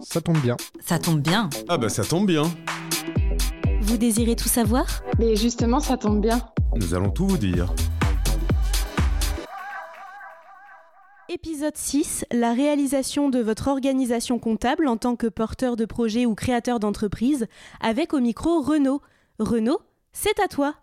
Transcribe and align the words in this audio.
Ça 0.00 0.20
tombe 0.20 0.38
bien. 0.38 0.56
Ça 0.80 0.98
tombe 0.98 1.20
bien. 1.20 1.50
Ah 1.68 1.78
bah 1.78 1.88
ça 1.88 2.04
tombe 2.04 2.26
bien. 2.26 2.44
Vous 3.82 3.96
désirez 3.96 4.36
tout 4.36 4.48
savoir? 4.48 4.86
Mais 5.18 5.36
justement, 5.36 5.80
ça 5.80 5.96
tombe 5.96 6.20
bien. 6.20 6.40
Nous 6.76 6.94
allons 6.94 7.10
tout 7.10 7.26
vous 7.26 7.38
dire. 7.38 7.72
Épisode 11.30 11.76
6, 11.76 12.24
la 12.32 12.52
réalisation 12.52 13.28
de 13.28 13.40
votre 13.40 13.68
organisation 13.68 14.38
comptable 14.38 14.88
en 14.88 14.96
tant 14.96 15.14
que 15.14 15.26
porteur 15.26 15.76
de 15.76 15.84
projet 15.84 16.24
ou 16.24 16.34
créateur 16.34 16.80
d'entreprise, 16.80 17.46
avec 17.80 18.14
au 18.14 18.20
micro 18.20 18.62
Renaud. 18.62 19.02
Renaud, 19.38 19.80
c'est 20.12 20.40
à 20.40 20.48
toi. 20.48 20.74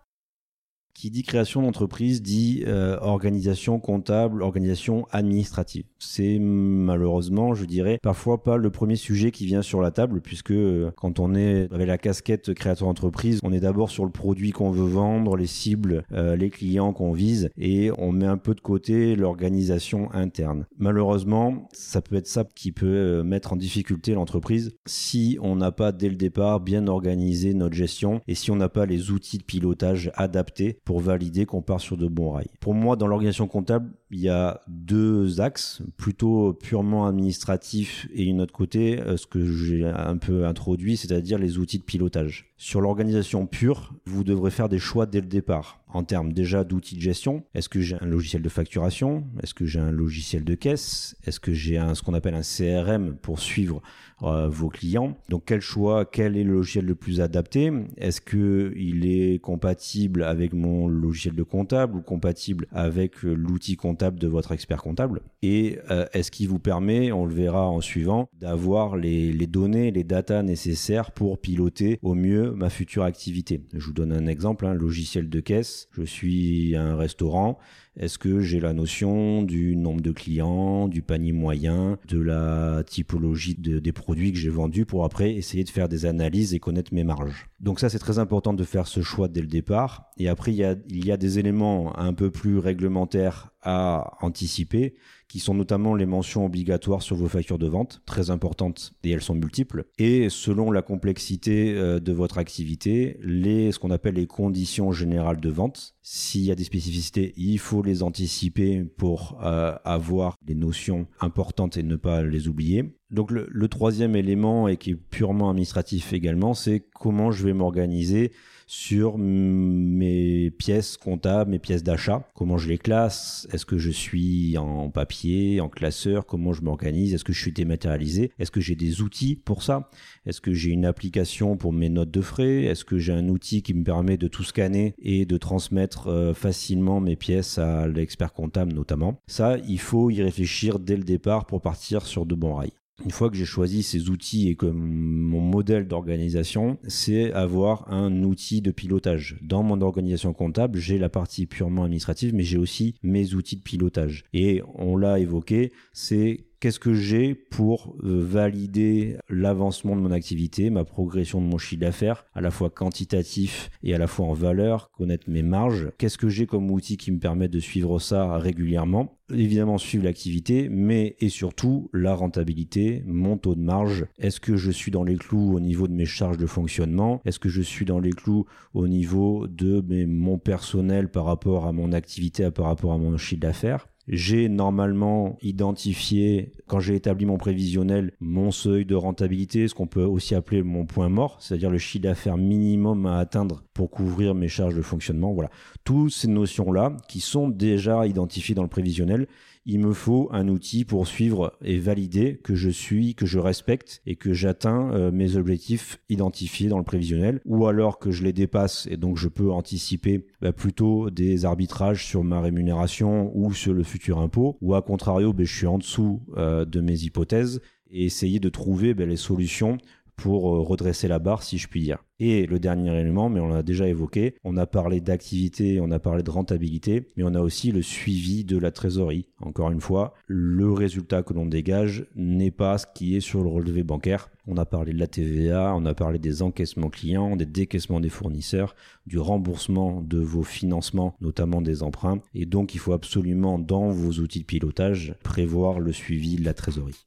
Qui 0.96 1.10
dit 1.10 1.24
création 1.24 1.60
d'entreprise 1.60 2.22
dit 2.22 2.64
euh, 2.66 2.96
organisation 3.02 3.78
comptable, 3.78 4.42
organisation 4.42 5.06
administrative. 5.10 5.84
C'est 5.98 6.38
malheureusement, 6.38 7.52
je 7.52 7.66
dirais, 7.66 7.98
parfois 8.02 8.42
pas 8.42 8.56
le 8.56 8.70
premier 8.70 8.96
sujet 8.96 9.30
qui 9.30 9.44
vient 9.44 9.60
sur 9.60 9.82
la 9.82 9.90
table, 9.90 10.22
puisque 10.22 10.52
euh, 10.52 10.90
quand 10.96 11.20
on 11.20 11.34
est 11.34 11.70
avec 11.70 11.86
la 11.86 11.98
casquette 11.98 12.54
créateur 12.54 12.88
d'entreprise, 12.88 13.40
on 13.42 13.52
est 13.52 13.60
d'abord 13.60 13.90
sur 13.90 14.06
le 14.06 14.10
produit 14.10 14.52
qu'on 14.52 14.70
veut 14.70 14.88
vendre, 14.88 15.36
les 15.36 15.46
cibles, 15.46 16.02
euh, 16.12 16.34
les 16.34 16.48
clients 16.48 16.94
qu'on 16.94 17.12
vise, 17.12 17.50
et 17.58 17.90
on 17.98 18.10
met 18.10 18.24
un 18.24 18.38
peu 18.38 18.54
de 18.54 18.62
côté 18.62 19.16
l'organisation 19.16 20.10
interne. 20.14 20.64
Malheureusement, 20.78 21.68
ça 21.74 22.00
peut 22.00 22.16
être 22.16 22.26
ça 22.26 22.44
qui 22.54 22.72
peut 22.72 23.22
mettre 23.22 23.52
en 23.52 23.56
difficulté 23.56 24.14
l'entreprise 24.14 24.74
si 24.86 25.36
on 25.42 25.56
n'a 25.56 25.72
pas 25.72 25.92
dès 25.92 26.08
le 26.08 26.16
départ 26.16 26.60
bien 26.60 26.86
organisé 26.86 27.52
notre 27.52 27.74
gestion 27.74 28.22
et 28.26 28.34
si 28.34 28.50
on 28.50 28.56
n'a 28.56 28.70
pas 28.70 28.86
les 28.86 29.10
outils 29.10 29.36
de 29.36 29.44
pilotage 29.44 30.10
adaptés 30.14 30.78
pour 30.86 31.00
valider 31.00 31.46
qu'on 31.46 31.62
part 31.62 31.80
sur 31.80 31.96
de 31.96 32.06
bons 32.06 32.30
rails. 32.30 32.46
Pour 32.60 32.72
moi, 32.72 32.94
dans 32.94 33.08
l'organisation 33.08 33.48
comptable, 33.48 33.90
il 34.12 34.20
y 34.20 34.28
a 34.28 34.60
deux 34.68 35.40
axes, 35.40 35.82
plutôt 35.96 36.52
purement 36.52 37.08
administratifs 37.08 38.06
et 38.14 38.24
une 38.24 38.40
autre 38.40 38.52
côté, 38.52 39.00
euh, 39.00 39.16
ce 39.16 39.26
que 39.26 39.44
j'ai 39.44 39.84
un 39.84 40.16
peu 40.16 40.46
introduit, 40.46 40.96
c'est-à-dire 40.96 41.38
les 41.38 41.58
outils 41.58 41.80
de 41.80 41.82
pilotage. 41.82 42.52
Sur 42.56 42.80
l'organisation 42.80 43.46
pure, 43.46 43.94
vous 44.06 44.22
devrez 44.22 44.52
faire 44.52 44.68
des 44.68 44.78
choix 44.78 45.06
dès 45.06 45.20
le 45.20 45.26
départ 45.26 45.80
en 45.88 46.04
termes 46.04 46.32
déjà 46.32 46.64
d'outils 46.64 46.96
de 46.96 47.00
gestion. 47.00 47.44
Est-ce 47.54 47.68
que 47.68 47.80
j'ai 47.80 47.96
un 48.00 48.06
logiciel 48.06 48.42
de 48.42 48.48
facturation? 48.48 49.24
Est-ce 49.42 49.54
que 49.54 49.66
j'ai 49.66 49.78
un 49.78 49.92
logiciel 49.92 50.44
de 50.44 50.54
caisse? 50.54 51.16
Est-ce 51.24 51.40
que 51.40 51.52
j'ai 51.52 51.78
un, 51.78 51.94
ce 51.94 52.02
qu'on 52.02 52.14
appelle 52.14 52.34
un 52.34 52.42
CRM 52.42 53.16
pour 53.16 53.38
suivre 53.38 53.82
euh, 54.22 54.48
vos 54.48 54.68
clients? 54.68 55.16
Donc 55.28 55.44
quel 55.46 55.60
choix 55.60 56.04
Quel 56.04 56.36
est 56.36 56.44
le 56.44 56.52
logiciel 56.52 56.86
le 56.86 56.94
plus 56.94 57.20
adapté? 57.20 57.72
Est-ce 57.96 58.20
que 58.20 58.72
il 58.76 59.06
est 59.06 59.40
compatible 59.40 60.24
avec 60.24 60.52
mon 60.52 60.88
logiciel 60.88 61.34
de 61.34 61.42
comptable 61.42 61.98
ou 61.98 62.02
compatible 62.02 62.66
avec 62.72 63.24
euh, 63.24 63.34
l'outil 63.34 63.76
comptable 63.76 64.18
de 64.18 64.26
votre 64.26 64.52
expert 64.52 64.82
comptable? 64.82 65.20
Et 65.42 65.78
euh, 65.90 66.06
est-ce 66.12 66.30
qu'il 66.30 66.48
vous 66.48 66.58
permet, 66.58 67.12
on 67.12 67.26
le 67.26 67.34
verra 67.34 67.68
en 67.68 67.80
suivant, 67.80 68.28
d'avoir 68.34 68.96
les, 68.96 69.32
les 69.32 69.46
données, 69.46 69.92
les 69.92 70.04
datas 70.04 70.42
nécessaires 70.42 71.12
pour 71.12 71.38
piloter 71.38 71.98
au 72.02 72.14
mieux 72.14 72.50
ma 72.52 72.70
future 72.70 73.04
activité? 73.04 73.62
Je 73.72 73.86
vous 73.86 73.92
donne 73.92 74.12
un 74.12 74.26
exemple, 74.26 74.66
un 74.66 74.74
logiciel 74.74 75.28
de 75.28 75.40
caisse 75.40 75.75
je 75.92 76.02
suis 76.02 76.76
un 76.76 76.96
restaurant, 76.96 77.58
est-ce 77.98 78.18
que 78.18 78.40
j'ai 78.40 78.60
la 78.60 78.72
notion 78.72 79.42
du 79.42 79.74
nombre 79.76 80.00
de 80.00 80.12
clients, 80.12 80.88
du 80.88 81.02
panier 81.02 81.32
moyen, 81.32 81.98
de 82.08 82.20
la 82.20 82.82
typologie 82.84 83.54
des 83.54 83.92
produits 83.92 84.32
que 84.32 84.38
j'ai 84.38 84.50
vendus 84.50 84.84
pour 84.84 85.04
après 85.04 85.34
essayer 85.34 85.64
de 85.64 85.70
faire 85.70 85.88
des 85.88 86.06
analyses 86.06 86.54
et 86.54 86.58
connaître 86.58 86.92
mes 86.92 87.04
marges? 87.04 87.48
Donc 87.60 87.80
ça 87.80 87.88
c'est 87.88 87.98
très 87.98 88.18
important 88.18 88.52
de 88.52 88.64
faire 88.64 88.86
ce 88.86 89.00
choix 89.00 89.28
dès 89.28 89.40
le 89.40 89.46
départ. 89.46 90.10
Et 90.18 90.28
après 90.28 90.52
il 90.52 90.58
y 90.58 91.12
a, 91.12 91.16
des 91.16 91.38
éléments 91.38 91.98
un 91.98 92.12
peu 92.12 92.30
plus 92.30 92.58
réglementaires 92.58 93.50
à 93.62 94.12
anticiper 94.20 94.94
qui 95.28 95.40
sont 95.40 95.54
notamment 95.54 95.94
les 95.94 96.06
mentions 96.06 96.46
obligatoires 96.46 97.02
sur 97.02 97.16
vos 97.16 97.26
factures 97.26 97.58
de 97.58 97.66
vente, 97.66 98.00
très 98.06 98.30
importantes 98.30 98.92
et 99.02 99.10
elles 99.10 99.22
sont 99.22 99.34
multiples. 99.34 99.86
Et 99.98 100.28
selon 100.30 100.70
la 100.70 100.82
complexité 100.82 101.74
euh, 101.74 101.98
de 101.98 102.12
votre 102.12 102.38
activité, 102.38 103.18
ce 103.22 103.78
qu'on 103.78 103.90
appelle 103.90 104.14
les 104.14 104.26
conditions 104.26 104.92
générales 104.92 105.40
de 105.40 105.50
vente. 105.50 105.94
S'il 106.02 106.42
y 106.42 106.52
a 106.52 106.54
des 106.54 106.64
spécificités, 106.64 107.34
il 107.36 107.58
faut 107.58 107.82
les 107.86 108.02
anticiper 108.02 108.84
pour 108.84 109.38
euh, 109.42 109.74
avoir 109.84 110.36
des 110.42 110.54
notions 110.54 111.06
importantes 111.20 111.76
et 111.76 111.82
ne 111.82 111.96
pas 111.96 112.22
les 112.22 112.48
oublier. 112.48 112.98
Donc 113.10 113.30
le, 113.30 113.68
troisième 113.68 114.16
élément 114.16 114.66
et 114.68 114.76
qui 114.76 114.90
est 114.90 114.96
purement 114.96 115.50
administratif 115.50 116.12
également, 116.12 116.54
c'est 116.54 116.84
comment 116.92 117.30
je 117.30 117.44
vais 117.44 117.52
m'organiser 117.52 118.32
sur 118.66 119.16
mes 119.16 120.50
pièces 120.50 120.96
comptables, 120.96 121.52
mes 121.52 121.60
pièces 121.60 121.84
d'achat, 121.84 122.28
comment 122.34 122.58
je 122.58 122.68
les 122.68 122.78
classe, 122.78 123.46
est-ce 123.52 123.64
que 123.64 123.78
je 123.78 123.90
suis 123.90 124.58
en 124.58 124.90
papier, 124.90 125.60
en 125.60 125.68
classeur, 125.68 126.26
comment 126.26 126.52
je 126.52 126.62
m'organise, 126.62 127.14
est-ce 127.14 127.22
que 127.22 127.32
je 127.32 127.40
suis 127.40 127.52
dématérialisé, 127.52 128.32
est-ce 128.40 128.50
que 128.50 128.60
j'ai 128.60 128.74
des 128.74 129.02
outils 129.02 129.36
pour 129.36 129.62
ça, 129.62 129.88
est-ce 130.26 130.40
que 130.40 130.52
j'ai 130.52 130.70
une 130.70 130.84
application 130.84 131.56
pour 131.56 131.72
mes 131.72 131.88
notes 131.88 132.10
de 132.10 132.20
frais, 132.20 132.64
est-ce 132.64 132.84
que 132.84 132.98
j'ai 132.98 133.12
un 133.12 133.28
outil 133.28 133.62
qui 133.62 133.72
me 133.72 133.84
permet 133.84 134.16
de 134.16 134.26
tout 134.26 134.42
scanner 134.42 134.94
et 134.98 135.26
de 135.26 135.36
transmettre 135.36 136.08
euh, 136.08 136.34
facilement 136.34 137.00
mes 137.00 137.14
pièces 137.14 137.58
à 137.58 137.86
l'expert 137.86 138.32
comptable 138.32 138.72
notamment? 138.72 139.20
Ça, 139.28 139.58
il 139.68 139.78
faut 139.78 140.10
y 140.10 140.22
réfléchir 140.22 140.80
dès 140.80 140.96
le 140.96 141.04
départ 141.04 141.46
pour 141.46 141.60
partir 141.60 142.04
sur 142.04 142.26
de 142.26 142.34
bons 142.34 142.56
rails. 142.56 142.72
Une 143.04 143.10
fois 143.10 143.28
que 143.28 143.36
j'ai 143.36 143.44
choisi 143.44 143.82
ces 143.82 144.08
outils 144.08 144.48
et 144.48 144.54
que 144.54 144.66
mon 144.66 145.40
modèle 145.40 145.86
d'organisation, 145.86 146.78
c'est 146.88 147.30
avoir 147.32 147.92
un 147.92 148.22
outil 148.22 148.62
de 148.62 148.70
pilotage. 148.70 149.38
Dans 149.42 149.62
mon 149.62 149.82
organisation 149.82 150.32
comptable, 150.32 150.78
j'ai 150.78 150.98
la 150.98 151.10
partie 151.10 151.46
purement 151.46 151.84
administrative, 151.84 152.34
mais 152.34 152.42
j'ai 152.42 152.56
aussi 152.56 152.94
mes 153.02 153.34
outils 153.34 153.56
de 153.56 153.62
pilotage. 153.62 154.24
Et 154.32 154.62
on 154.74 154.96
l'a 154.96 155.18
évoqué, 155.18 155.72
c'est 155.92 156.46
qu'est-ce 156.66 156.80
que 156.80 156.94
j'ai 156.94 157.36
pour 157.36 157.94
euh, 158.02 158.24
valider 158.26 159.18
l'avancement 159.28 159.94
de 159.94 160.00
mon 160.00 160.10
activité, 160.10 160.68
ma 160.68 160.82
progression 160.82 161.40
de 161.40 161.46
mon 161.46 161.58
chiffre 161.58 161.80
d'affaires, 161.80 162.26
à 162.34 162.40
la 162.40 162.50
fois 162.50 162.70
quantitatif 162.70 163.70
et 163.84 163.94
à 163.94 163.98
la 163.98 164.08
fois 164.08 164.26
en 164.26 164.32
valeur, 164.32 164.90
connaître 164.90 165.30
mes 165.30 165.44
marges, 165.44 165.92
qu'est-ce 165.96 166.18
que 166.18 166.28
j'ai 166.28 166.46
comme 166.46 166.72
outil 166.72 166.96
qui 166.96 167.12
me 167.12 167.20
permet 167.20 167.46
de 167.46 167.60
suivre 167.60 168.00
ça 168.00 168.36
régulièrement, 168.38 169.16
évidemment 169.32 169.78
suivre 169.78 170.02
l'activité, 170.02 170.68
mais 170.68 171.14
et 171.20 171.28
surtout 171.28 171.88
la 171.92 172.16
rentabilité, 172.16 173.04
mon 173.06 173.36
taux 173.36 173.54
de 173.54 173.60
marge, 173.60 174.04
est-ce 174.18 174.40
que 174.40 174.56
je 174.56 174.72
suis 174.72 174.90
dans 174.90 175.04
les 175.04 175.14
clous 175.14 175.54
au 175.54 175.60
niveau 175.60 175.86
de 175.86 175.94
mes 175.94 176.04
charges 176.04 176.36
de 176.36 176.46
fonctionnement, 176.46 177.20
est-ce 177.24 177.38
que 177.38 177.48
je 177.48 177.62
suis 177.62 177.84
dans 177.84 178.00
les 178.00 178.10
clous 178.10 178.44
au 178.74 178.88
niveau 178.88 179.46
de 179.46 179.84
mon 180.04 180.36
personnel 180.38 181.12
par 181.12 181.26
rapport 181.26 181.64
à 181.64 181.70
mon 181.70 181.92
activité, 181.92 182.50
par 182.50 182.64
rapport 182.64 182.92
à 182.92 182.98
mon 182.98 183.16
chiffre 183.16 183.40
d'affaires, 183.40 183.86
j'ai 184.08 184.48
normalement 184.48 185.36
identifié, 185.42 186.52
quand 186.66 186.78
j'ai 186.78 186.94
établi 186.94 187.26
mon 187.26 187.38
prévisionnel, 187.38 188.12
mon 188.20 188.50
seuil 188.50 188.84
de 188.84 188.94
rentabilité, 188.94 189.66
ce 189.66 189.74
qu'on 189.74 189.86
peut 189.86 190.04
aussi 190.04 190.34
appeler 190.34 190.62
mon 190.62 190.86
point 190.86 191.08
mort, 191.08 191.38
c'est-à-dire 191.40 191.70
le 191.70 191.78
chiffre 191.78 192.04
d'affaires 192.04 192.36
minimum 192.36 193.06
à 193.06 193.18
atteindre 193.18 193.64
pour 193.74 193.90
couvrir 193.90 194.34
mes 194.34 194.48
charges 194.48 194.76
de 194.76 194.82
fonctionnement. 194.82 195.32
Voilà. 195.32 195.50
Toutes 195.84 196.12
ces 196.12 196.28
notions-là, 196.28 196.96
qui 197.08 197.20
sont 197.20 197.48
déjà 197.48 198.06
identifiées 198.06 198.54
dans 198.54 198.62
le 198.62 198.68
prévisionnel, 198.68 199.26
il 199.66 199.80
me 199.80 199.92
faut 199.92 200.28
un 200.32 200.48
outil 200.48 200.84
pour 200.84 201.06
suivre 201.06 201.52
et 201.60 201.78
valider 201.78 202.38
que 202.42 202.54
je 202.54 202.70
suis, 202.70 203.14
que 203.14 203.26
je 203.26 203.40
respecte 203.40 204.00
et 204.06 204.14
que 204.14 204.32
j'atteins 204.32 204.92
euh, 204.92 205.10
mes 205.10 205.36
objectifs 205.36 205.98
identifiés 206.08 206.68
dans 206.68 206.78
le 206.78 206.84
prévisionnel, 206.84 207.40
ou 207.44 207.66
alors 207.66 207.98
que 207.98 208.12
je 208.12 208.22
les 208.22 208.32
dépasse 208.32 208.86
et 208.90 208.96
donc 208.96 209.18
je 209.18 209.28
peux 209.28 209.50
anticiper 209.50 210.24
bah, 210.40 210.52
plutôt 210.52 211.10
des 211.10 211.44
arbitrages 211.44 212.06
sur 212.06 212.22
ma 212.22 212.40
rémunération 212.40 213.32
ou 213.34 213.52
sur 213.52 213.74
le 213.74 213.82
futur 213.82 214.18
impôt, 214.18 214.56
ou 214.60 214.74
à 214.74 214.82
contrario, 214.82 215.32
bah, 215.32 215.44
je 215.44 215.54
suis 215.54 215.66
en 215.66 215.78
dessous 215.78 216.22
euh, 216.36 216.64
de 216.64 216.80
mes 216.80 217.00
hypothèses 217.00 217.60
et 217.90 218.04
essayer 218.04 218.38
de 218.38 218.48
trouver 218.48 218.94
bah, 218.94 219.04
les 219.04 219.16
solutions 219.16 219.78
pour 220.16 220.54
euh, 220.54 220.60
redresser 220.60 221.08
la 221.08 221.18
barre, 221.18 221.42
si 221.42 221.58
je 221.58 221.68
puis 221.68 221.80
dire. 221.80 221.98
Et 222.18 222.46
le 222.46 222.58
dernier 222.58 222.98
élément, 222.98 223.28
mais 223.28 223.40
on 223.40 223.48
l'a 223.48 223.62
déjà 223.62 223.86
évoqué, 223.86 224.36
on 224.42 224.56
a 224.56 224.66
parlé 224.66 225.00
d'activité, 225.00 225.80
on 225.80 225.90
a 225.90 225.98
parlé 225.98 226.22
de 226.22 226.30
rentabilité, 226.30 227.08
mais 227.16 227.24
on 227.24 227.34
a 227.34 227.40
aussi 227.40 227.72
le 227.72 227.82
suivi 227.82 228.44
de 228.44 228.56
la 228.56 228.70
trésorerie. 228.70 229.26
Encore 229.40 229.70
une 229.70 229.82
fois, 229.82 230.14
le 230.26 230.72
résultat 230.72 231.22
que 231.22 231.34
l'on 231.34 231.44
dégage 231.44 232.06
n'est 232.16 232.50
pas 232.50 232.78
ce 232.78 232.86
qui 232.94 233.16
est 233.16 233.20
sur 233.20 233.42
le 233.42 233.50
relevé 233.50 233.82
bancaire. 233.82 234.30
On 234.46 234.56
a 234.56 234.64
parlé 234.64 234.94
de 234.94 234.98
la 234.98 235.06
TVA, 235.06 235.74
on 235.76 235.84
a 235.84 235.94
parlé 235.94 236.18
des 236.18 236.40
encaissements 236.40 236.88
clients, 236.88 237.36
des 237.36 237.46
décaissements 237.46 238.00
des 238.00 238.08
fournisseurs, 238.08 238.74
du 239.06 239.18
remboursement 239.18 240.00
de 240.00 240.18
vos 240.18 240.44
financements, 240.44 241.14
notamment 241.20 241.60
des 241.60 241.82
emprunts. 241.82 242.20
Et 242.34 242.46
donc, 242.46 242.74
il 242.74 242.78
faut 242.78 242.92
absolument, 242.92 243.58
dans 243.58 243.90
vos 243.90 244.12
outils 244.22 244.40
de 244.40 244.44
pilotage, 244.44 245.14
prévoir 245.22 245.80
le 245.80 245.92
suivi 245.92 246.36
de 246.36 246.44
la 246.44 246.54
trésorerie. 246.54 247.06